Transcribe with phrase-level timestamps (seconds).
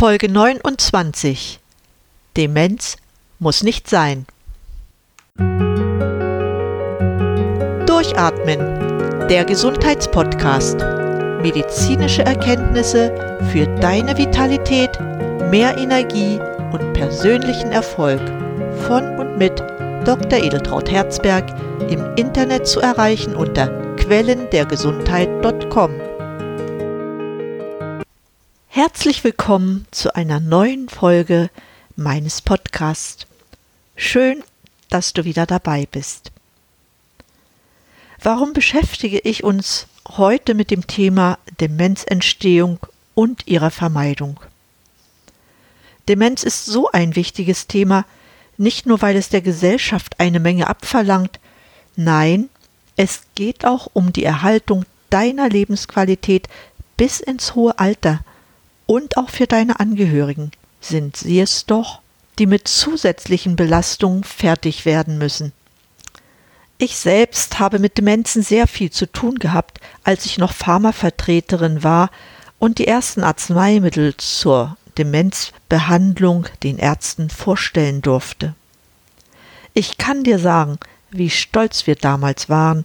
[0.00, 1.60] Folge 29
[2.34, 2.96] Demenz
[3.38, 4.24] muss nicht sein.
[7.84, 10.78] Durchatmen, der Gesundheitspodcast.
[11.42, 13.12] Medizinische Erkenntnisse
[13.52, 14.98] für deine Vitalität,
[15.50, 16.40] mehr Energie
[16.72, 18.22] und persönlichen Erfolg
[18.86, 19.60] von und mit
[20.06, 20.42] Dr.
[20.42, 21.44] Edeltraut Herzberg
[21.90, 26.09] im Internet zu erreichen unter quellendergesundheit.com.
[28.82, 31.50] Herzlich willkommen zu einer neuen Folge
[31.96, 33.26] meines Podcasts.
[33.94, 34.42] Schön,
[34.88, 36.32] dass du wieder dabei bist.
[38.22, 42.78] Warum beschäftige ich uns heute mit dem Thema Demenzentstehung
[43.14, 44.40] und ihrer Vermeidung?
[46.08, 48.06] Demenz ist so ein wichtiges Thema,
[48.56, 51.38] nicht nur weil es der Gesellschaft eine Menge abverlangt,
[51.96, 52.48] nein,
[52.96, 56.48] es geht auch um die Erhaltung deiner Lebensqualität
[56.96, 58.20] bis ins hohe Alter
[58.90, 62.00] und auch für deine Angehörigen sind sie es doch,
[62.40, 65.52] die mit zusätzlichen Belastungen fertig werden müssen.
[66.76, 72.10] Ich selbst habe mit Demenzen sehr viel zu tun gehabt, als ich noch Pharmavertreterin war
[72.58, 78.56] und die ersten Arzneimittel zur Demenzbehandlung den Ärzten vorstellen durfte.
[79.72, 80.80] Ich kann dir sagen,
[81.12, 82.82] wie stolz wir damals waren,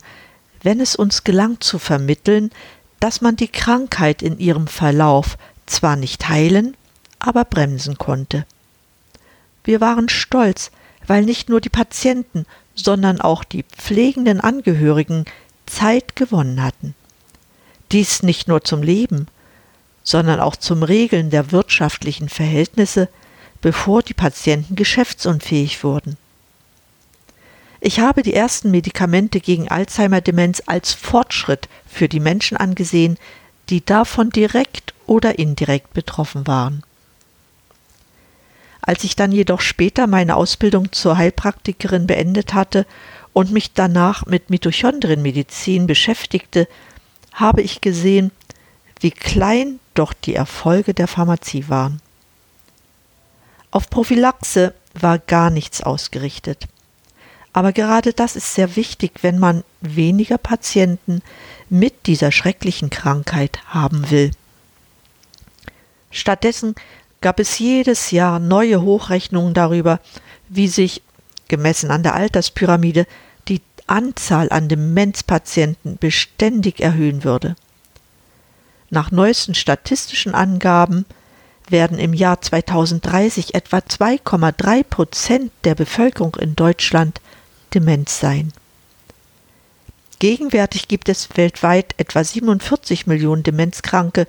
[0.61, 2.51] wenn es uns gelang zu vermitteln,
[2.99, 5.35] dass man die Krankheit in ihrem Verlauf
[5.65, 6.75] zwar nicht heilen,
[7.19, 8.45] aber bremsen konnte.
[9.63, 10.71] Wir waren stolz,
[11.07, 15.25] weil nicht nur die Patienten, sondern auch die pflegenden Angehörigen
[15.65, 16.93] Zeit gewonnen hatten.
[17.91, 19.27] Dies nicht nur zum Leben,
[20.03, 23.09] sondern auch zum Regeln der wirtschaftlichen Verhältnisse,
[23.61, 26.17] bevor die Patienten geschäftsunfähig wurden.
[27.79, 33.17] Ich habe die ersten Medikamente gegen Alzheimer-Demenz als Fortschritt für die Menschen angesehen,
[33.69, 36.83] die davon direkt oder indirekt betroffen waren.
[38.81, 42.85] Als ich dann jedoch später meine Ausbildung zur Heilpraktikerin beendet hatte
[43.33, 46.67] und mich danach mit Mitochondrienmedizin beschäftigte,
[47.33, 48.31] habe ich gesehen,
[48.99, 51.99] wie klein doch die Erfolge der Pharmazie waren.
[53.71, 56.67] Auf Prophylaxe war gar nichts ausgerichtet.
[57.51, 61.21] Aber gerade das ist sehr wichtig, wenn man weniger Patienten
[61.69, 64.31] mit dieser schrecklichen Krankheit haben will.
[66.15, 66.75] Stattdessen
[67.19, 69.99] gab es jedes Jahr neue Hochrechnungen darüber,
[70.47, 71.01] wie sich,
[71.49, 73.05] gemessen an der Alterspyramide,
[73.49, 77.55] die Anzahl an Demenzpatienten beständig erhöhen würde.
[78.89, 81.05] Nach neuesten statistischen Angaben
[81.69, 87.19] werden im Jahr 2030 etwa 2,3 Prozent der Bevölkerung in Deutschland
[87.73, 88.53] Demenz sein.
[90.19, 94.27] Gegenwärtig gibt es weltweit etwa 47 Millionen Demenzkranke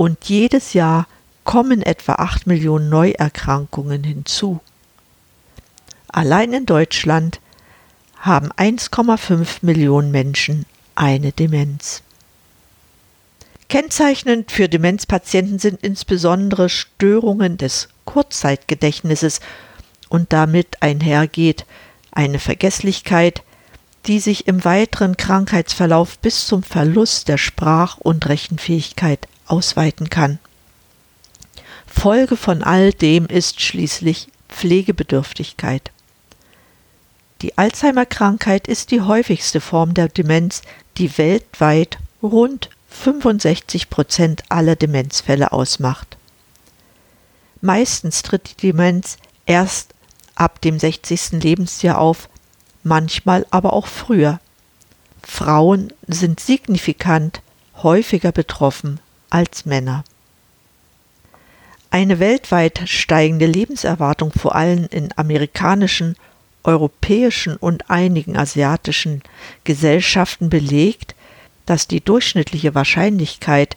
[0.00, 1.06] und jedes Jahr
[1.44, 4.60] kommen etwa 8 Millionen Neuerkrankungen hinzu.
[6.08, 7.38] Allein in Deutschland
[8.16, 12.02] haben 1,5 Millionen Menschen eine Demenz.
[13.68, 19.40] Kennzeichnend für Demenzpatienten sind insbesondere Störungen des Kurzzeitgedächtnisses
[20.08, 21.66] und damit einhergeht
[22.10, 23.42] eine Vergesslichkeit,
[24.06, 30.38] die sich im weiteren Krankheitsverlauf bis zum Verlust der Sprach- und Rechenfähigkeit ausweiten kann.
[31.86, 35.90] Folge von all dem ist schließlich Pflegebedürftigkeit.
[37.42, 40.62] Die Alzheimer-Krankheit ist die häufigste Form der Demenz,
[40.98, 46.16] die weltweit rund 65 Prozent aller Demenzfälle ausmacht.
[47.60, 49.94] Meistens tritt die Demenz erst
[50.34, 51.42] ab dem 60.
[51.42, 52.28] Lebensjahr auf,
[52.82, 54.40] manchmal aber auch früher.
[55.22, 57.42] Frauen sind signifikant
[57.82, 60.04] häufiger betroffen als Männer.
[61.90, 66.16] Eine weltweit steigende Lebenserwartung vor allem in amerikanischen,
[66.62, 69.22] europäischen und einigen asiatischen
[69.64, 71.14] Gesellschaften belegt,
[71.66, 73.76] dass die durchschnittliche Wahrscheinlichkeit,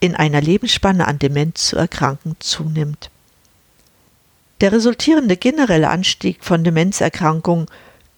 [0.00, 3.10] in einer Lebensspanne an Demenz zu erkranken, zunimmt.
[4.60, 7.66] Der resultierende generelle Anstieg von Demenzerkrankungen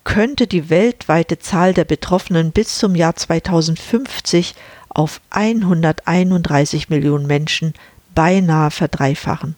[0.04, 4.54] könnte die weltweite Zahl der Betroffenen bis zum Jahr 2050
[4.94, 7.74] auf 131 Millionen Menschen
[8.14, 9.56] beinahe verdreifachen.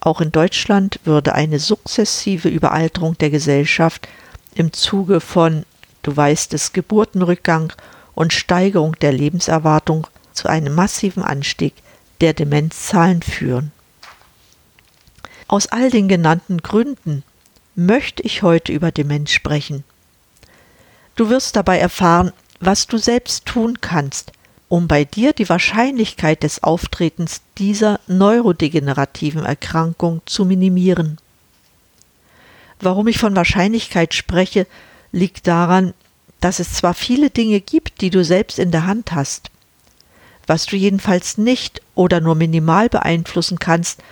[0.00, 4.06] Auch in Deutschland würde eine sukzessive Überalterung der Gesellschaft
[4.54, 5.64] im Zuge von,
[6.02, 7.72] du weißt es, Geburtenrückgang
[8.14, 11.74] und Steigerung der Lebenserwartung zu einem massiven Anstieg
[12.20, 13.72] der Demenzzahlen führen.
[15.48, 17.24] Aus all den genannten Gründen
[17.74, 19.84] möchte ich heute über Demenz sprechen.
[21.14, 24.32] Du wirst dabei erfahren, was du selbst tun kannst,
[24.68, 31.18] um bei dir die Wahrscheinlichkeit des Auftretens dieser neurodegenerativen Erkrankung zu minimieren.
[32.80, 34.66] Warum ich von Wahrscheinlichkeit spreche,
[35.12, 35.94] liegt daran,
[36.40, 39.50] dass es zwar viele Dinge gibt, die du selbst in der Hand hast.
[40.46, 44.02] Was du jedenfalls nicht oder nur minimal beeinflussen kannst,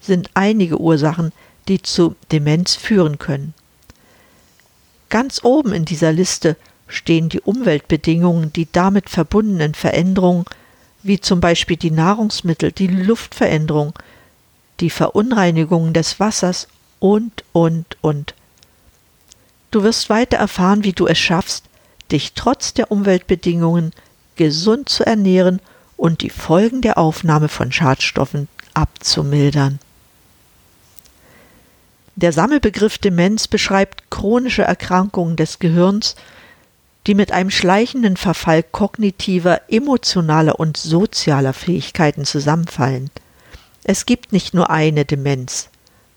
[0.00, 1.32] sind einige Ursachen,
[1.68, 3.54] die zu Demenz führen können.
[5.08, 6.56] Ganz oben in dieser Liste
[6.88, 10.44] stehen die Umweltbedingungen, die damit verbundenen Veränderungen,
[11.02, 13.92] wie zum Beispiel die Nahrungsmittel, die Luftveränderung,
[14.80, 16.68] die Verunreinigungen des Wassers
[16.98, 18.34] und, und, und.
[19.70, 21.64] Du wirst weiter erfahren, wie du es schaffst,
[22.10, 23.92] dich trotz der Umweltbedingungen
[24.36, 25.60] gesund zu ernähren
[25.96, 29.78] und die Folgen der Aufnahme von Schadstoffen abzumildern.
[32.16, 36.16] Der Sammelbegriff Demenz beschreibt chronische Erkrankungen des Gehirns,
[37.06, 43.10] die mit einem schleichenden Verfall kognitiver, emotionaler und sozialer Fähigkeiten zusammenfallen.
[43.84, 45.68] Es gibt nicht nur eine Demenz.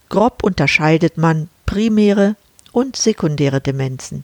[0.10, 2.36] Grob unterscheidet man primäre
[2.72, 4.24] und sekundäre Demenzen.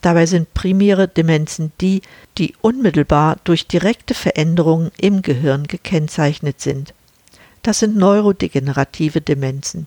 [0.00, 2.02] Dabei sind primäre Demenzen die,
[2.38, 6.92] die unmittelbar durch direkte Veränderungen im Gehirn gekennzeichnet sind.
[7.62, 9.86] Das sind neurodegenerative Demenzen.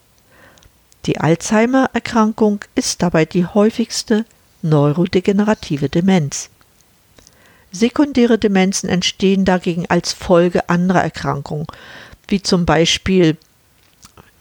[1.05, 4.25] Die Alzheimer-Erkrankung ist dabei die häufigste
[4.61, 6.49] neurodegenerative Demenz.
[7.71, 11.67] Sekundäre Demenzen entstehen dagegen als Folge anderer Erkrankungen,
[12.27, 13.37] wie zum Beispiel,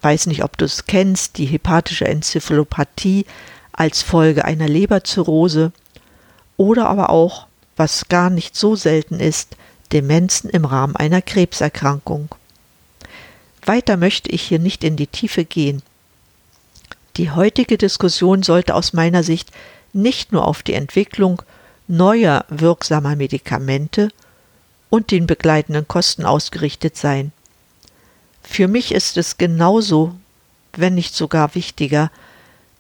[0.03, 3.27] weiß nicht, ob du es kennst, die hepatische Enzephalopathie
[3.73, 5.73] als Folge einer Leberzirrhose
[6.57, 9.57] oder aber auch, was gar nicht so selten ist,
[9.93, 12.29] Demenzen im Rahmen einer Krebserkrankung.
[13.65, 15.83] Weiter möchte ich hier nicht in die Tiefe gehen.
[17.17, 19.51] Die heutige Diskussion sollte aus meiner Sicht
[19.93, 21.43] nicht nur auf die Entwicklung
[21.87, 24.11] neuer wirksamer Medikamente
[24.91, 27.33] und den begleitenden Kosten ausgerichtet sein.
[28.43, 30.15] Für mich ist es genauso,
[30.73, 32.11] wenn nicht sogar wichtiger,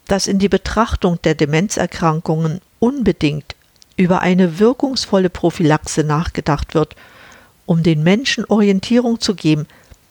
[0.06, 3.54] dass in die Betrachtung der Demenzerkrankungen unbedingt
[3.96, 6.94] über eine wirkungsvolle Prophylaxe nachgedacht wird,
[7.66, 9.66] um den Menschen Orientierung zu geben,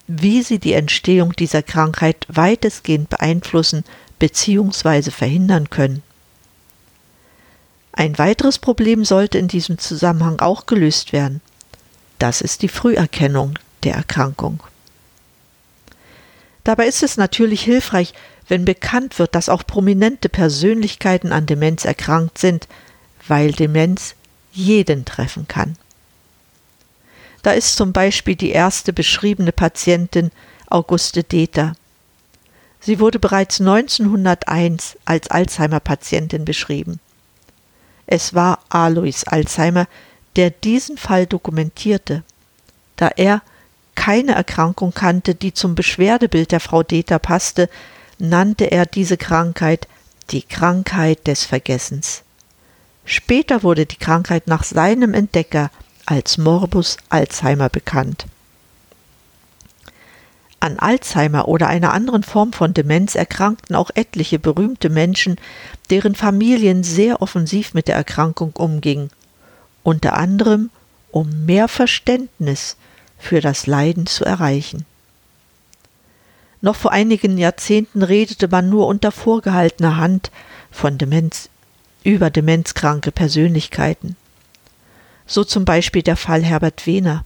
[0.06, 3.84] wie sie die Entstehung dieser Krankheit weitestgehend beeinflussen
[4.18, 5.10] bzw.
[5.10, 6.02] verhindern können.
[7.98, 11.40] Ein weiteres Problem sollte in diesem Zusammenhang auch gelöst werden.
[12.20, 14.62] Das ist die Früherkennung der Erkrankung.
[16.62, 18.14] Dabei ist es natürlich hilfreich,
[18.46, 22.68] wenn bekannt wird, dass auch prominente Persönlichkeiten an Demenz erkrankt sind,
[23.26, 24.14] weil Demenz
[24.52, 25.74] jeden treffen kann.
[27.42, 30.30] Da ist zum Beispiel die erste beschriebene Patientin
[30.68, 31.72] Auguste Deter.
[32.78, 37.00] Sie wurde bereits 1901 als Alzheimer-Patientin beschrieben.
[38.10, 39.86] Es war Alois Alzheimer,
[40.36, 42.22] der diesen Fall dokumentierte.
[42.96, 43.42] Da er
[43.94, 47.68] keine Erkrankung kannte, die zum Beschwerdebild der Frau Deter passte,
[48.18, 49.86] nannte er diese Krankheit
[50.30, 52.22] die Krankheit des Vergessens.
[53.04, 55.70] Später wurde die Krankheit nach seinem Entdecker
[56.06, 58.26] als Morbus Alzheimer bekannt.
[60.60, 65.36] An Alzheimer oder einer anderen Form von Demenz erkrankten auch etliche berühmte Menschen,
[65.90, 69.10] deren Familien sehr offensiv mit der Erkrankung umgingen,
[69.84, 70.70] unter anderem
[71.10, 72.76] um mehr Verständnis
[73.18, 74.84] für das Leiden zu erreichen.
[76.60, 80.30] Noch vor einigen Jahrzehnten redete man nur unter vorgehaltener Hand
[80.70, 81.48] von Demenz
[82.02, 84.16] über demenzkranke Persönlichkeiten.
[85.26, 87.24] So zum Beispiel der Fall Herbert Wehner.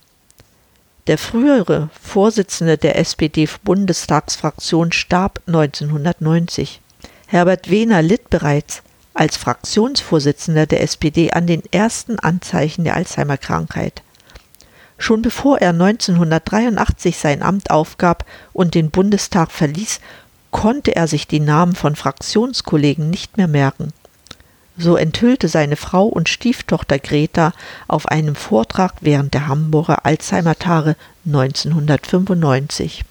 [1.09, 6.81] Der frühere Vorsitzende der SPD-Bundestagsfraktion starb 1990.
[7.27, 8.83] Herbert Wehner litt bereits
[9.13, 14.03] als Fraktionsvorsitzender der SPD an den ersten Anzeichen der Alzheimer-Krankheit.
[14.97, 19.99] Schon bevor er 1983 sein Amt aufgab und den Bundestag verließ,
[20.53, 23.93] konnte er sich die Namen von Fraktionskollegen nicht mehr merken.
[24.77, 27.53] So enthüllte seine Frau und Stieftochter Greta
[27.89, 33.05] auf einem Vortrag während der Hamburger Alzheimer-Tage 1995.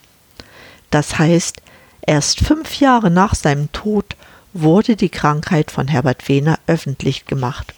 [0.90, 1.62] Das heißt,
[2.02, 4.16] erst fünf Jahre nach seinem Tod
[4.54, 7.74] wurde die Krankheit von Herbert Wehner öffentlich gemacht.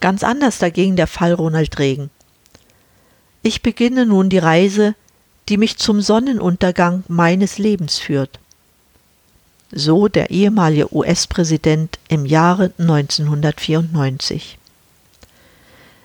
[0.00, 2.10] Ganz anders dagegen der Fall Ronald Reagan.
[3.42, 4.94] Ich beginne nun die Reise,
[5.48, 8.40] die mich zum Sonnenuntergang meines Lebens führt.
[9.76, 14.56] So der ehemalige US-Präsident im Jahre 1994.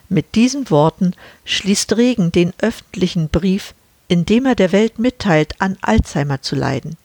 [0.10, 1.14] Mit diesen Worten
[1.46, 3.76] schließt Regen den öffentlichen Brief,
[4.08, 6.98] in dem er der Welt mitteilt, an Alzheimer zu leiden.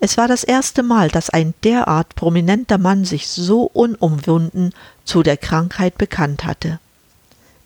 [0.00, 4.74] Es war das erste Mal, dass ein derart prominenter Mann sich so unumwunden
[5.04, 6.80] zu der Krankheit bekannt hatte.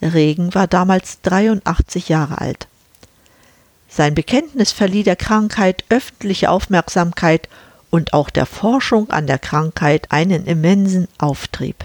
[0.02, 2.68] Regen war damals 83 Jahre alt.
[3.88, 7.49] Sein Bekenntnis verlieh der Krankheit öffentliche Aufmerksamkeit
[7.90, 11.85] und auch der Forschung an der Krankheit einen immensen Auftrieb.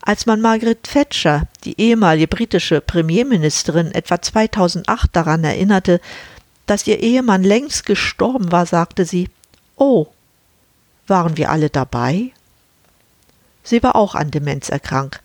[0.00, 6.00] Als man Margaret Thatcher, die ehemalige britische Premierministerin, etwa 2008 daran erinnerte,
[6.66, 9.28] dass ihr Ehemann längst gestorben war, sagte sie,
[9.76, 10.06] Oh,
[11.06, 12.30] waren wir alle dabei?
[13.62, 15.20] Sie war auch an Demenz erkrankt.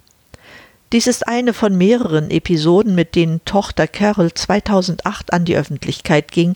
[0.92, 6.56] Dies ist eine von mehreren Episoden, mit denen Tochter Carol 2008 an die Öffentlichkeit ging,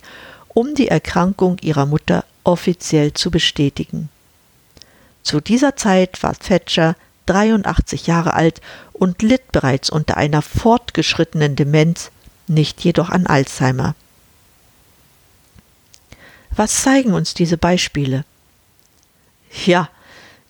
[0.49, 4.09] um die Erkrankung ihrer Mutter offiziell zu bestätigen.
[5.23, 8.61] Zu dieser Zeit war Thatcher 83 Jahre alt
[8.93, 12.11] und litt bereits unter einer fortgeschrittenen Demenz,
[12.47, 13.95] nicht jedoch an Alzheimer.
[16.55, 18.23] Was zeigen uns diese Beispiele?
[19.65, 19.89] Ja,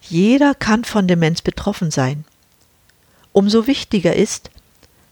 [0.01, 2.25] jeder kann von Demenz betroffen sein.
[3.31, 4.51] Umso wichtiger ist,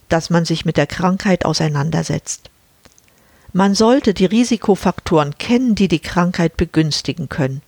[0.08, 2.50] dass man sich mit der Krankheit auseinandersetzt.
[3.56, 7.62] Man sollte die Risikofaktoren kennen, die die Krankheit begünstigen können.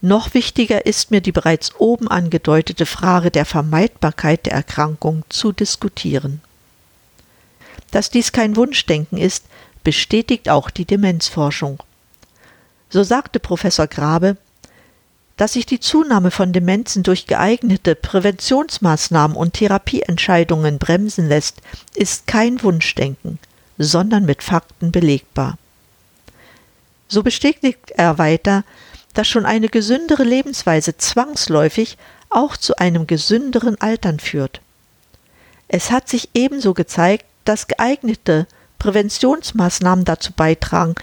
[0.00, 6.40] Noch wichtiger ist mir die bereits oben angedeutete Frage der Vermeidbarkeit der Erkrankung zu diskutieren.
[7.90, 9.46] Dass dies kein Wunschdenken ist,
[9.82, 11.82] bestätigt auch die Demenzforschung.
[12.88, 14.36] So sagte Professor Grabe,
[15.36, 21.60] dass sich die Zunahme von Demenzen durch geeignete Präventionsmaßnahmen und Therapieentscheidungen bremsen lässt,
[21.96, 23.40] ist kein Wunschdenken,
[23.84, 25.58] sondern mit Fakten belegbar.
[27.08, 28.64] So bestätigt er weiter,
[29.14, 31.98] dass schon eine gesündere Lebensweise zwangsläufig
[32.30, 34.60] auch zu einem gesünderen Altern führt.
[35.68, 38.46] Es hat sich ebenso gezeigt, dass geeignete
[38.78, 40.94] Präventionsmaßnahmen dazu beitragen,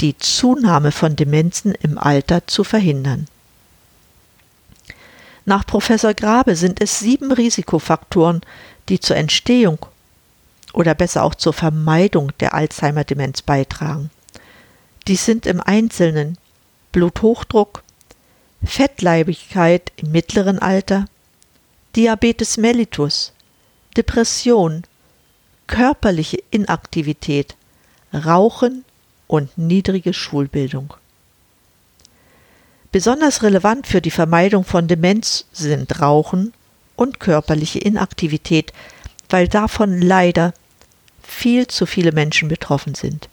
[0.00, 3.26] die Zunahme von Demenzen im Alter zu verhindern.
[5.44, 8.42] Nach Professor Grabe sind es sieben Risikofaktoren,
[8.88, 9.86] die zur Entstehung
[10.76, 14.10] oder besser auch zur Vermeidung der Alzheimer-Demenz beitragen.
[15.08, 16.36] Dies sind im Einzelnen
[16.92, 17.82] Bluthochdruck,
[18.62, 21.06] Fettleibigkeit im mittleren Alter,
[21.96, 23.32] Diabetes mellitus,
[23.96, 24.82] Depression,
[25.66, 27.56] körperliche Inaktivität,
[28.12, 28.84] Rauchen
[29.28, 30.92] und niedrige Schulbildung.
[32.92, 36.52] Besonders relevant für die Vermeidung von Demenz sind Rauchen
[36.96, 38.74] und körperliche Inaktivität,
[39.30, 40.52] weil davon leider
[41.26, 43.28] viel zu viele Menschen betroffen sind.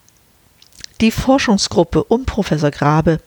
[1.02, 3.20] Die Forschungsgruppe um Professor Grabe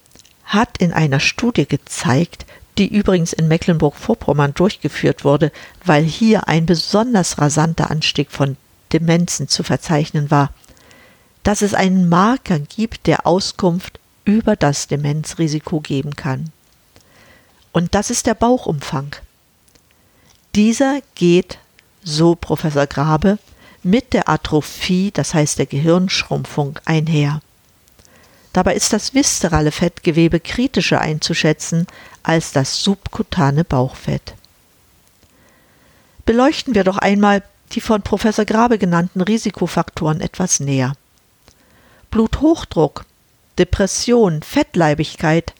[0.45, 2.47] hat in einer Studie gezeigt,
[2.79, 5.51] die übrigens in Mecklenburg-Vorpommern durchgeführt wurde,
[5.85, 8.57] weil hier ein besonders rasanter Anstieg von
[8.93, 10.53] Demenzen zu verzeichnen war,
[11.43, 16.51] dass es einen Marker gibt, der Auskunft über das Demenzrisiko geben kann.
[17.73, 19.17] Und das ist der Bauchumfang.
[20.55, 21.59] Dieser geht,
[22.03, 23.39] so Professor Grabe,
[23.87, 27.41] mit der Atrophie, das heißt der Gehirnschrumpfung, einher.
[28.53, 31.87] Dabei ist das viszerale Fettgewebe kritischer einzuschätzen
[32.23, 34.35] als das subkutane Bauchfett.
[36.25, 40.95] Beleuchten wir doch einmal die von Professor Grabe genannten Risikofaktoren etwas näher.
[42.11, 43.05] Bluthochdruck
[43.59, 45.55] Depression, Fettleibigkeit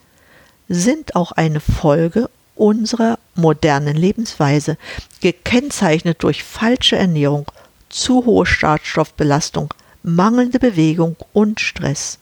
[0.69, 4.79] sind auch eine Folge unserer modernen Lebensweise,
[5.21, 7.47] gekennzeichnet durch falsche Ernährung,
[7.89, 12.19] zu hohe Schadstoffbelastung, mangelnde Bewegung und Stress.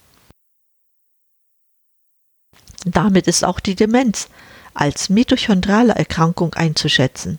[2.84, 4.28] Damit ist auch die Demenz
[4.74, 7.38] als mitochondrale Erkrankung einzuschätzen.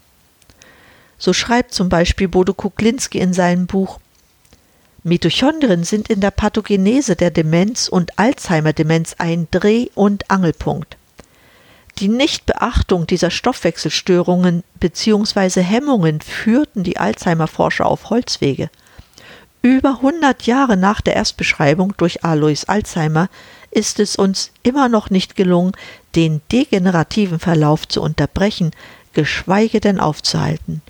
[1.18, 4.00] So schreibt zum Beispiel Bodo Kuklinski in seinem Buch
[5.04, 10.98] Mitochondrien sind in der Pathogenese der Demenz und Alzheimer-Demenz ein Dreh- und Angelpunkt.
[12.00, 15.62] Die Nichtbeachtung dieser Stoffwechselstörungen bzw.
[15.62, 18.70] Hemmungen führten die Alzheimer-Forscher auf Holzwege.
[19.62, 23.30] Über 100 Jahre nach der Erstbeschreibung durch Alois Alzheimer
[23.72, 25.72] ist es uns immer noch nicht gelungen,
[26.16, 28.72] den degenerativen Verlauf zu unterbrechen,
[29.14, 30.82] geschweige denn aufzuhalten.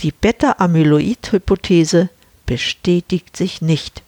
[0.00, 2.10] Die Beta-Amyloid-Hypothese
[2.44, 4.02] bestätigt sich nicht.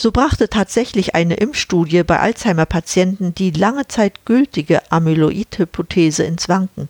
[0.00, 6.88] So brachte tatsächlich eine Impfstudie bei Alzheimer-Patienten die lange Zeit gültige Amyloid-Hypothese ins Wanken.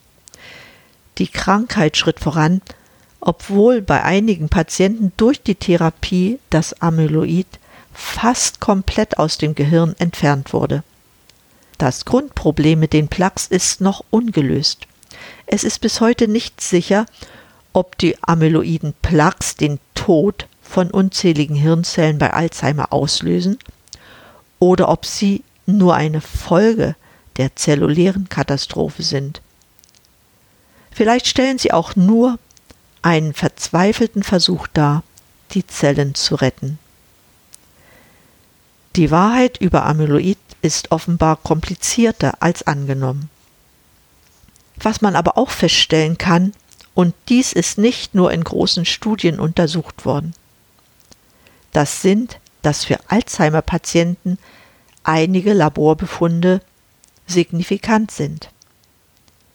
[1.19, 2.63] Die Krankheit schritt voran,
[3.19, 7.49] obwohl bei einigen Patienten durch die Therapie das Amyloid
[7.93, 10.85] fast komplett aus dem Gehirn entfernt wurde.
[11.79, 14.87] Das Grundproblem mit den Plaques ist noch ungelöst.
[15.47, 17.07] Es ist bis heute nicht sicher,
[17.73, 23.59] ob die amyloiden Plaques den Tod von unzähligen Hirnzellen bei Alzheimer auslösen
[24.61, 26.95] oder ob sie nur eine Folge
[27.39, 29.43] der zellulären Katastrophe sind.
[30.93, 32.39] Vielleicht stellen sie auch nur
[33.03, 35.03] einen verzweifelten Versuch dar,
[35.53, 36.79] die Zellen zu retten.
[38.95, 43.29] Die Wahrheit über Amyloid ist offenbar komplizierter als angenommen.
[44.77, 46.53] Was man aber auch feststellen kann,
[46.95, 50.35] und dies ist nicht nur in großen Studien untersucht worden,
[51.73, 54.39] das sind, dass für Alzheimer-Patienten
[55.05, 56.61] einige Laborbefunde
[57.27, 58.51] signifikant sind.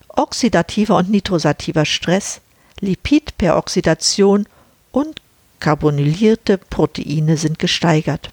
[0.10, 2.42] Oxidativer und nitrosativer Stress,
[2.80, 4.48] Lipidperoxidation
[4.92, 5.22] und
[5.60, 8.32] carbonylierte Proteine sind gesteigert.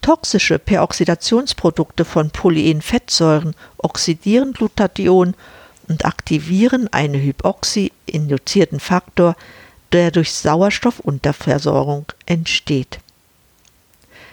[0.00, 5.34] Toxische Peroxidationsprodukte von Polyenfettsäuren oxidieren Glutathion
[5.88, 9.36] und aktivieren einen Hypoxie-induzierten Faktor,
[9.92, 13.00] der durch Sauerstoffunterversorgung entsteht.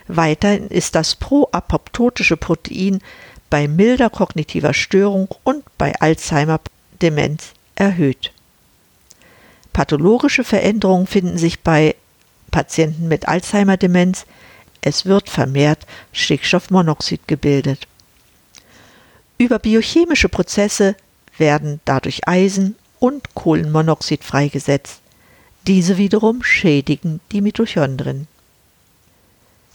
[0.08, 3.00] Weiterhin ist das proapoptotische Protein
[3.50, 8.32] bei milder kognitiver Störung und bei Alzheimer-Demenz erhöht.
[9.74, 11.96] Pathologische Veränderungen finden sich bei
[12.52, 14.26] Patienten mit Alzheimer-Demenz.
[14.82, 17.88] Es wird vermehrt Stickstoffmonoxid gebildet.
[19.38, 20.96] Über biochemische Prozesse
[21.38, 25.02] werden dadurch Eisen und Kohlenmonoxid freigesetzt.
[25.68, 28.28] Diese wiederum schädigen die Mitochondrien.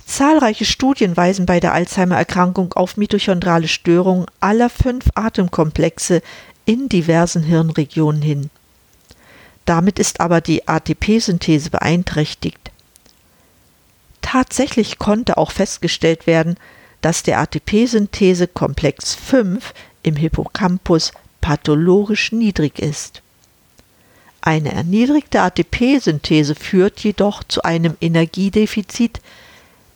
[0.07, 6.23] Zahlreiche Studien weisen bei der Alzheimer-Erkrankung auf mitochondrale Störungen aller fünf Atemkomplexe
[6.65, 8.51] in diversen Hirnregionen hin.
[9.65, 12.71] Damit ist aber die ATP-Synthese beeinträchtigt.
[14.21, 16.57] Tatsächlich konnte auch festgestellt werden,
[17.01, 23.23] dass der ATP-Synthese-Komplex 5 im Hippocampus pathologisch niedrig ist.
[24.43, 29.21] Eine erniedrigte ATP-Synthese führt jedoch zu einem Energiedefizit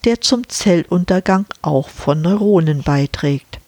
[0.04, 3.58] der zum Zelluntergang auch von Neuronen beiträgt.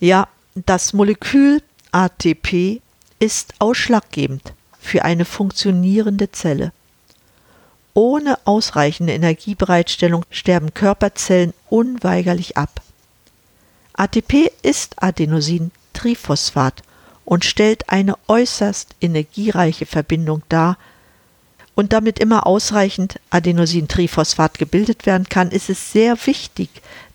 [0.00, 2.80] Ja, das Molekül ATP
[3.18, 6.72] ist ausschlaggebend für eine funktionierende Zelle.
[7.94, 12.80] Ohne ausreichende Energiebereitstellung sterben Körperzellen unweigerlich ab.
[13.94, 16.82] ATP ist Adenosintriphosphat
[17.28, 20.78] und stellt eine äußerst energiereiche Verbindung dar
[21.74, 26.70] und damit immer ausreichend Adenosintriphosphat gebildet werden kann, ist es sehr wichtig,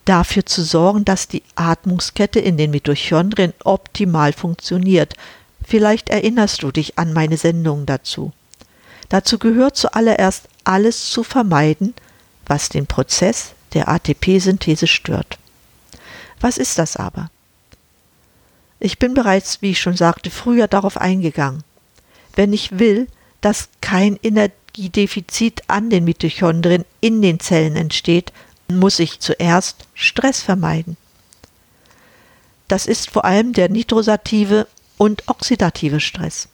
[0.06, 5.16] dafür zu sorgen, dass die Atmungskette in den Mitochondrien optimal funktioniert.
[5.66, 8.34] Vielleicht erinnerst du dich an meine Sendungen dazu.
[9.10, 11.96] Dazu gehört zuallererst alles zu vermeiden,
[12.46, 15.40] was den Prozess der ATP-Synthese stört.
[16.40, 17.32] Was ist das aber?
[18.84, 21.64] Ich bin bereits, wie ich schon sagte, früher darauf eingegangen.
[22.36, 23.08] Wenn ich will,
[23.40, 28.34] dass kein Energiedefizit an den Mitochondrien in den Zellen entsteht,
[28.68, 30.98] muss ich zuerst Stress vermeiden.
[32.68, 34.68] Das ist vor allem der nitrosative
[34.98, 36.50] und oxidative Stress.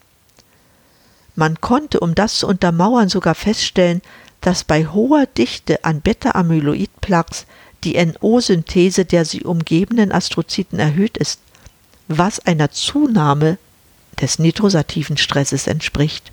[1.33, 4.03] Man konnte, um das zu untermauern, sogar feststellen,
[4.41, 7.47] dass bei hoher Dichte an Beta-Amyloid-Plaques
[7.83, 11.39] die NO-Synthese der sie umgebenden Astrozyten erhöht ist,
[12.09, 13.57] was einer Zunahme
[14.19, 16.31] des nitrosativen Stresses entspricht.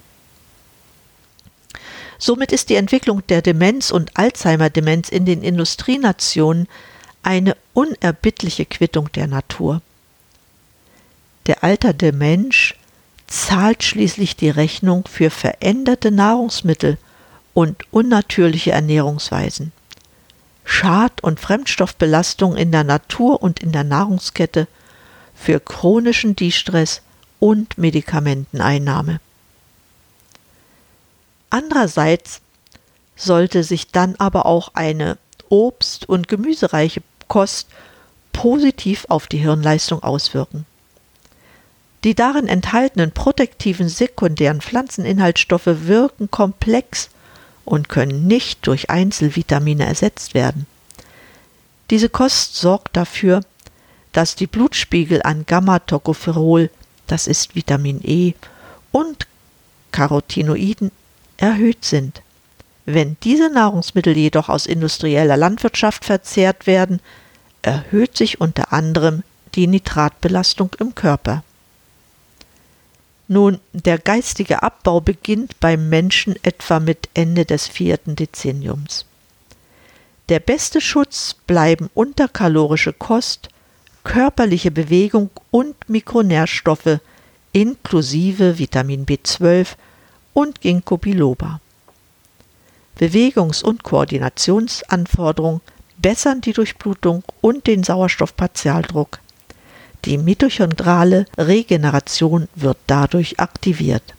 [2.18, 6.66] Somit ist die Entwicklung der Demenz und Alzheimer-Demenz in den Industrienationen
[7.22, 9.82] eine unerbittliche Quittung der Natur.
[11.46, 12.74] Der alternde Mensch
[13.26, 16.96] zahlt schließlich die Rechnung für veränderte Nahrungsmittel
[17.52, 19.72] und unnatürliche Ernährungsweisen.
[20.64, 24.66] Schad- und Fremdstoffbelastung in der Natur und in der Nahrungskette,
[25.36, 27.02] für chronischen Distress
[27.38, 29.20] und Medikamenteneinnahme.
[31.50, 32.40] Andererseits
[33.14, 35.18] sollte sich dann aber auch eine
[35.48, 37.68] obst- und gemüsereiche Kost
[38.32, 40.66] positiv auf die Hirnleistung auswirken.
[42.04, 47.08] Die darin enthaltenen protektiven sekundären Pflanzeninhaltsstoffe wirken komplex
[47.64, 50.66] und können nicht durch Einzelvitamine ersetzt werden.
[51.90, 53.40] Diese Kost sorgt dafür,
[54.16, 56.70] dass die Blutspiegel an Gamma-Tocopherol,
[57.06, 58.32] das ist Vitamin E,
[58.90, 59.26] und
[59.92, 60.90] Carotinoiden
[61.36, 62.22] erhöht sind.
[62.86, 67.00] Wenn diese Nahrungsmittel jedoch aus industrieller Landwirtschaft verzehrt werden,
[67.60, 69.22] erhöht sich unter anderem
[69.54, 71.44] die Nitratbelastung im Körper.
[73.28, 79.04] Nun, der geistige Abbau beginnt beim Menschen etwa mit Ende des vierten Dezenniums.
[80.30, 83.50] Der beste Schutz bleiben unterkalorische Kost,
[84.06, 87.00] körperliche Bewegung und Mikronährstoffe
[87.52, 89.74] inklusive Vitamin B12
[90.32, 91.60] und Ginkgo biloba.
[93.00, 95.60] Bewegungs- und Koordinationsanforderungen
[95.98, 99.18] bessern die Durchblutung und den Sauerstoffpartialdruck.
[100.04, 104.14] Die mitochondrale Regeneration wird dadurch aktiviert.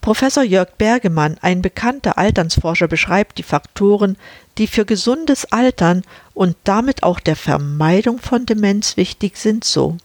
[0.00, 4.16] Professor Jörg Bergemann, ein bekannter Alternsforscher, beschreibt die Faktoren,
[4.56, 9.98] die für gesundes Altern und damit auch der Vermeidung von Demenz wichtig sind, so.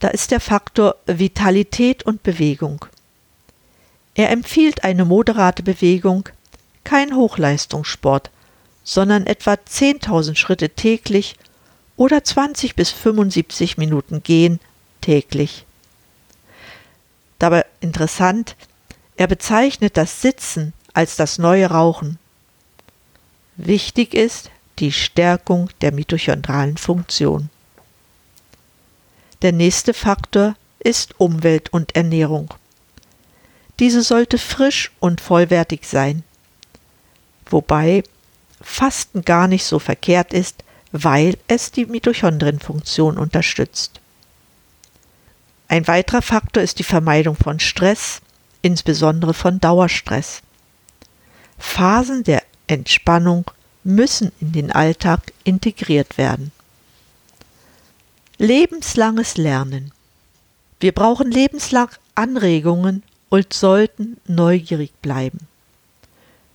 [0.00, 2.84] Da ist der Faktor Vitalität und Bewegung.
[4.14, 6.28] Er empfiehlt eine moderate Bewegung,
[6.82, 8.30] kein Hochleistungssport,
[8.82, 11.36] sondern etwa 10.000 Schritte täglich
[11.96, 14.60] oder 20 bis 75 Minuten gehen
[15.00, 15.64] täglich.
[17.38, 18.56] Dabei interessant,
[19.16, 22.18] er bezeichnet das Sitzen als das neue Rauchen.
[23.56, 27.50] Wichtig ist die Stärkung der mitochondralen Funktion.
[29.42, 32.52] Der nächste Faktor ist Umwelt und Ernährung.
[33.78, 36.22] Diese sollte frisch und vollwertig sein,
[37.46, 38.04] wobei
[38.60, 44.00] Fasten gar nicht so verkehrt ist, weil es die Mitochondrienfunktion unterstützt.
[45.68, 48.20] Ein weiterer Faktor ist die Vermeidung von Stress,
[48.62, 50.42] insbesondere von Dauerstress.
[51.58, 53.50] Phasen der Entspannung
[53.82, 56.52] müssen in den Alltag integriert werden.
[58.38, 59.92] Lebenslanges Lernen.
[60.80, 65.38] Wir brauchen lebenslang Anregungen und sollten neugierig bleiben.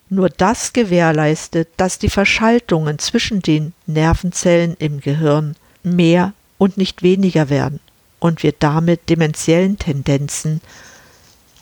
[0.09, 7.49] Nur das gewährleistet, dass die Verschaltungen zwischen den Nervenzellen im Gehirn mehr und nicht weniger
[7.49, 7.79] werden
[8.19, 10.61] und wir damit dementiellen Tendenzen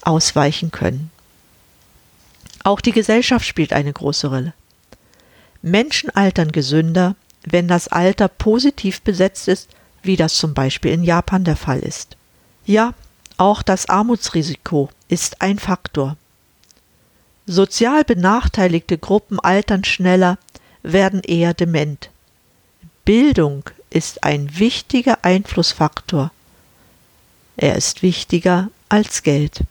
[0.02, 1.12] ausweichen können.
[2.64, 4.54] Auch die Gesellschaft spielt eine große Rolle.
[5.62, 7.16] Menschen altern gesünder,
[7.46, 9.70] wenn das Alter positiv besetzt ist,
[10.04, 12.18] wie das zum Beispiel in Japan der Fall ist.
[12.66, 12.94] Ja,
[13.38, 16.18] auch das Armutsrisiko ist ein Faktor.
[17.46, 20.38] Sozial benachteiligte Gruppen altern schneller,
[20.84, 22.10] werden eher dement.
[23.06, 26.32] Bildung ist ein wichtiger Einflussfaktor
[27.58, 29.62] er ist wichtiger als Geld.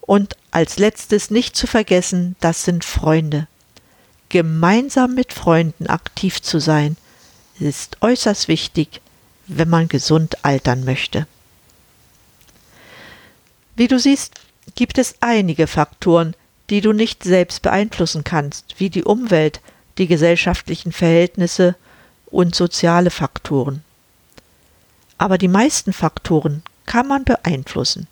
[0.00, 3.48] Und als letztes nicht zu vergessen, das sind Freunde.
[4.28, 6.96] Gemeinsam mit Freunden aktiv zu sein,
[7.58, 9.00] ist äußerst wichtig,
[9.48, 11.26] wenn man gesund altern möchte.
[13.74, 14.34] Wie du siehst,
[14.74, 16.34] gibt es einige Faktoren,
[16.70, 19.60] die du nicht selbst beeinflussen kannst, wie die Umwelt,
[19.98, 21.74] die gesellschaftlichen Verhältnisse
[22.26, 23.82] und soziale Faktoren
[25.18, 28.06] aber die meisten Faktoren kann man beeinflussen.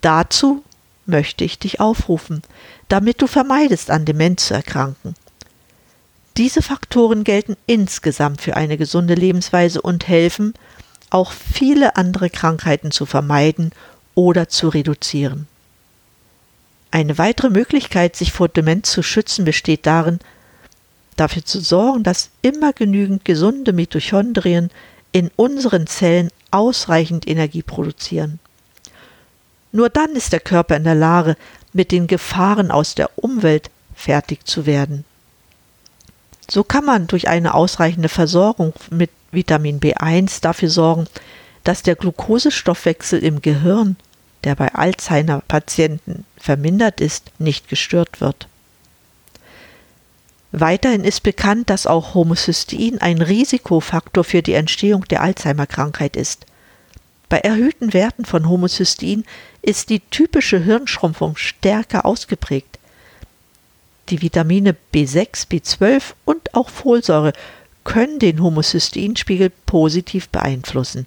[0.00, 0.62] Dazu
[1.06, 2.42] möchte ich dich aufrufen,
[2.88, 5.14] damit du vermeidest, an Demenz zu erkranken.
[6.36, 10.54] Diese Faktoren gelten insgesamt für eine gesunde Lebensweise und helfen,
[11.10, 13.72] auch viele andere Krankheiten zu vermeiden
[14.14, 15.48] oder zu reduzieren.
[16.90, 20.20] Eine weitere Möglichkeit, sich vor Demenz zu schützen, besteht darin,
[21.16, 24.70] dafür zu sorgen, dass immer genügend gesunde Mitochondrien
[25.12, 28.38] in unseren Zellen ausreichend Energie produzieren.
[29.72, 31.36] Nur dann ist der Körper in der Lage,
[31.72, 35.04] mit den Gefahren aus der Umwelt fertig zu werden.
[36.50, 41.06] So kann man durch eine ausreichende Versorgung mit Vitamin B1 dafür sorgen,
[41.64, 43.96] dass der Glukosestoffwechsel im Gehirn,
[44.44, 48.48] der bei Alzheimer-Patienten vermindert ist, nicht gestört wird.
[50.52, 56.46] Weiterhin ist bekannt, dass auch Homocystein ein Risikofaktor für die Entstehung der Alzheimer-Krankheit ist.
[57.28, 59.24] Bei erhöhten Werten von Homocystein
[59.60, 62.78] ist die typische Hirnschrumpfung stärker ausgeprägt.
[64.08, 67.34] Die Vitamine B6, B12 und auch Folsäure
[67.84, 71.06] können den Homocysteinspiegel positiv beeinflussen.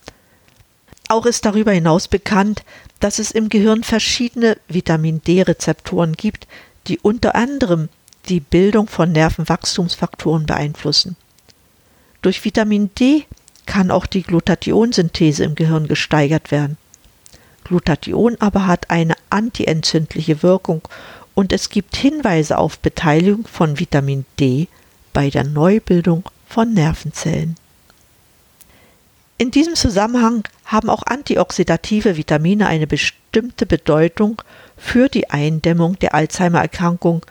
[1.09, 2.63] Auch ist darüber hinaus bekannt,
[2.99, 6.47] dass es im Gehirn verschiedene Vitamin D-Rezeptoren gibt,
[6.87, 7.89] die unter anderem
[8.29, 11.15] die Bildung von Nervenwachstumsfaktoren beeinflussen.
[12.21, 13.25] Durch Vitamin D
[13.65, 16.77] kann auch die Glutationsynthese im Gehirn gesteigert werden.
[17.63, 20.81] Glutathion aber hat eine antientzündliche Wirkung
[21.33, 24.67] und es gibt Hinweise auf Beteiligung von Vitamin D
[25.13, 27.55] bei der Neubildung von Nervenzellen.
[29.37, 34.41] In diesem Zusammenhang haben auch antioxidative Vitamine eine bestimmte Bedeutung
[34.77, 37.25] für die Eindämmung der Alzheimer-Erkrankung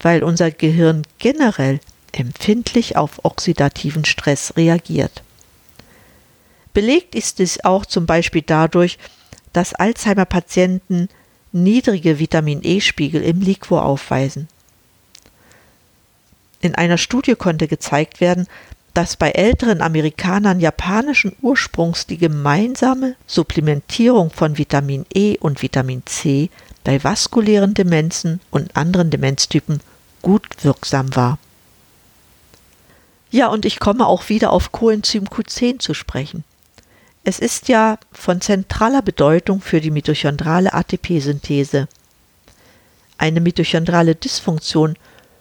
[0.00, 1.80] weil unser Gehirn generell
[2.12, 5.22] empfindlich auf oxidativen Stress reagiert.
[6.72, 8.98] Belegt ist es auch zum Beispiel dadurch,
[9.52, 11.08] dass Alzheimer-Patienten
[11.52, 14.48] niedrige Vitamin E-Spiegel im Liquor aufweisen.
[16.60, 18.46] In einer Studie konnte gezeigt werden,
[18.92, 26.50] dass bei älteren Amerikanern japanischen Ursprungs die gemeinsame Supplementierung von Vitamin E und Vitamin C
[26.86, 29.80] bei vaskulären Demenzen und anderen Demenztypen
[30.22, 31.36] gut wirksam war.
[33.32, 36.44] Ja, und ich komme auch wieder auf Coenzym Q10 zu sprechen.
[37.24, 41.88] Es ist ja von zentraler Bedeutung für die mitochondrale ATP-Synthese.
[43.18, 44.94] Eine mitochondrale Dysfunktion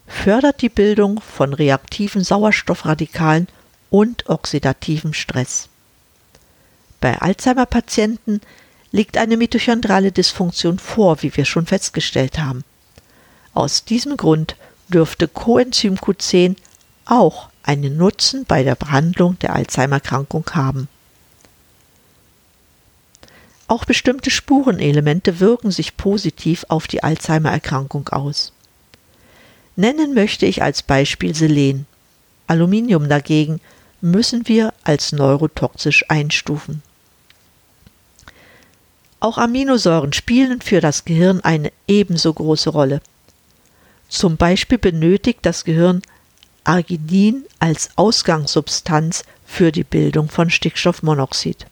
[0.08, 3.48] fördert die Bildung von reaktiven Sauerstoffradikalen
[3.92, 5.70] und oxidativem Stress.
[7.02, 8.42] Bei Alzheimer-Patienten
[8.96, 12.64] liegt eine mitochondrale Dysfunktion vor, wie wir schon festgestellt haben.
[13.54, 14.56] Aus diesem Grund
[14.88, 16.56] dürfte Coenzym Q10
[17.04, 20.88] auch einen Nutzen bei der Behandlung der Alzheimer-Krankung haben.
[23.68, 28.54] Auch bestimmte Spurenelemente wirken sich positiv auf die Alzheimer-Erkrankung aus.
[29.76, 31.86] Nennen möchte ich als Beispiel Selen.
[32.48, 33.60] Aluminium dagegen
[34.00, 36.82] müssen wir als neurotoxisch einstufen.
[39.20, 43.02] Auch Aminosäuren spielen für das Gehirn eine ebenso große Rolle.
[44.10, 46.02] Zum Beispiel benötigt das Gehirn
[46.64, 51.66] Arginin als Ausgangssubstanz für die Bildung von Stickstoffmonoxid.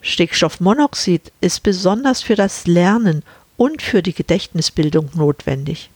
[0.00, 3.22] Stickstoffmonoxid ist besonders für das Lernen
[3.56, 5.90] und für die Gedächtnisbildung notwendig.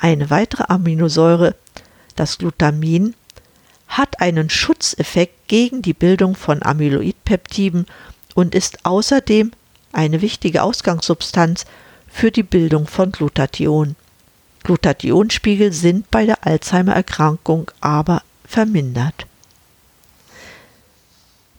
[0.00, 1.54] Eine weitere Aminosäure,
[2.16, 3.14] das Glutamin,
[3.92, 7.86] hat einen Schutzeffekt gegen die Bildung von Amyloidpeptiden
[8.34, 9.52] und ist außerdem
[9.92, 11.66] eine wichtige Ausgangssubstanz
[12.08, 13.96] für die Bildung von Glutathion.
[14.62, 19.26] Glutathionspiegel sind bei der Alzheimer-Erkrankung aber vermindert.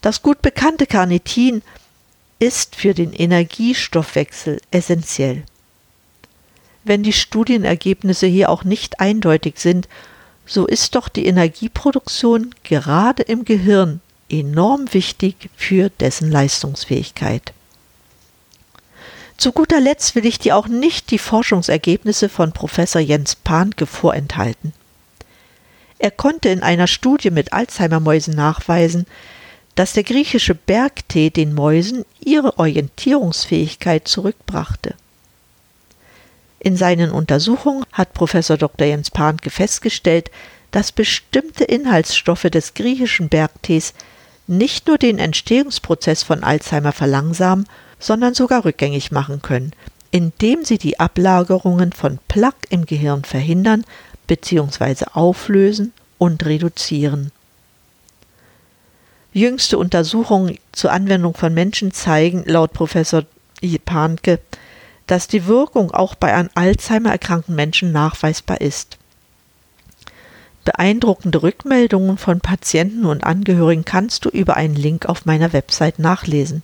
[0.02, 1.62] Das gut bekannte Carnitin
[2.40, 5.44] ist für den Energiestoffwechsel essentiell.
[6.84, 9.88] Wenn die Studienergebnisse hier auch nicht eindeutig sind,
[10.46, 17.54] so ist doch die Energieproduktion gerade im Gehirn enorm wichtig für dessen Leistungsfähigkeit.
[19.38, 24.74] Zu guter Letzt will ich dir auch nicht die Forschungsergebnisse von Professor Jens Pahnke vorenthalten.
[25.98, 29.06] Er konnte in einer Studie mit Alzheimer-Mäusen nachweisen,
[29.76, 34.96] dass der griechische Bergtee den Mäusen ihre Orientierungsfähigkeit zurückbrachte.
[36.64, 38.88] In seinen Untersuchungen hat Professor Dr.
[38.88, 40.32] Jens Pahnke festgestellt,
[40.72, 43.94] dass bestimmte Inhaltsstoffe des griechischen Bergtees
[44.48, 47.68] nicht nur den Entstehungsprozess von Alzheimer verlangsamen,
[48.00, 49.74] sondern sogar rückgängig machen können,
[50.10, 53.84] indem sie die Ablagerungen von Plaque im Gehirn verhindern
[54.28, 55.06] bzw.
[55.12, 57.32] auflösen und reduzieren.
[59.34, 63.26] Jüngste Untersuchungen zur Anwendung von Menschen zeigen, laut Professor
[63.84, 64.40] Panke,
[65.08, 68.98] dass die Wirkung auch bei an Alzheimer erkrankten Menschen nachweisbar ist.
[70.66, 76.64] Beeindruckende Rückmeldungen von Patienten und Angehörigen kannst du über einen Link auf meiner Website nachlesen.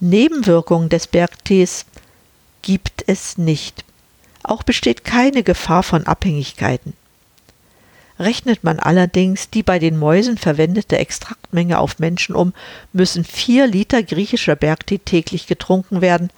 [0.00, 1.84] Nebenwirkungen des Bergtees
[2.62, 3.84] gibt es nicht.
[4.42, 6.94] Auch besteht keine Gefahr von Abhängigkeiten.
[8.18, 12.54] Rechnet man allerdings die bei den Mäusen verwendete Extraktmenge auf Menschen um,
[12.92, 16.30] müssen vier Liter griechischer Bergtee täglich getrunken werden,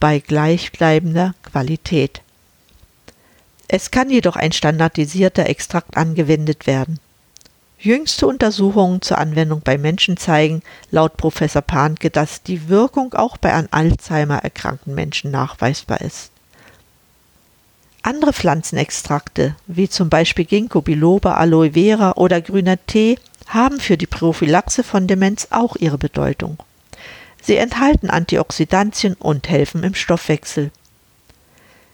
[0.00, 2.22] bei gleichbleibender Qualität.
[3.68, 6.98] Es kann jedoch ein standardisierter Extrakt angewendet werden.
[7.78, 13.52] Jüngste Untersuchungen zur Anwendung bei Menschen zeigen laut Professor Pahnke, dass die Wirkung auch bei
[13.52, 16.30] an Alzheimer erkrankten Menschen nachweisbar ist.
[18.02, 24.06] Andere Pflanzenextrakte, wie zum Beispiel Ginkgo biloba, Aloe Vera oder grüner Tee, haben für die
[24.06, 26.58] Prophylaxe von Demenz auch ihre Bedeutung.
[27.42, 30.70] Sie enthalten Antioxidantien und helfen im Stoffwechsel.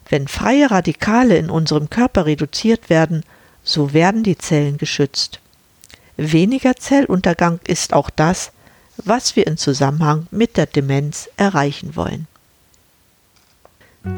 [0.09, 3.25] Wenn freie Radikale in unserem Körper reduziert werden,
[3.63, 5.41] so werden die Zellen geschützt.
[6.17, 8.53] Weniger Zelluntergang ist auch das,
[8.97, 12.27] was wir in Zusammenhang mit der Demenz erreichen wollen.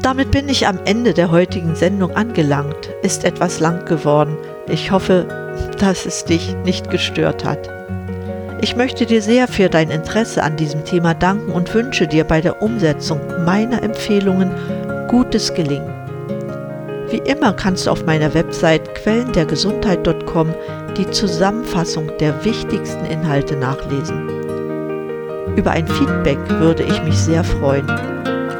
[0.01, 2.89] Damit bin ich am Ende der heutigen Sendung angelangt.
[3.01, 4.37] Ist etwas lang geworden.
[4.67, 7.69] Ich hoffe, dass es dich nicht gestört hat.
[8.61, 12.41] Ich möchte dir sehr für dein Interesse an diesem Thema danken und wünsche dir bei
[12.41, 14.51] der Umsetzung meiner Empfehlungen
[15.07, 15.93] gutes Gelingen.
[17.09, 20.53] Wie immer kannst du auf meiner Website quellendergesundheit.com
[20.97, 24.27] die Zusammenfassung der wichtigsten Inhalte nachlesen.
[25.55, 27.87] Über ein Feedback würde ich mich sehr freuen.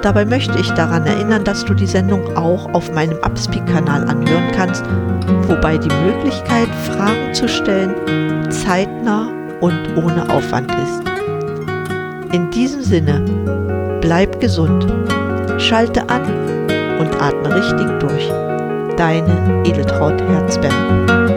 [0.01, 4.85] Dabei möchte ich daran erinnern, dass du die Sendung auch auf meinem Upspeak-Kanal anhören kannst,
[5.47, 11.01] wobei die Möglichkeit, Fragen zu stellen, zeitnah und ohne Aufwand ist.
[12.33, 13.21] In diesem Sinne,
[14.01, 14.85] bleib gesund,
[15.57, 16.23] schalte an
[16.99, 18.29] und atme richtig durch.
[18.97, 21.28] Deine Edeltraut Herzberg.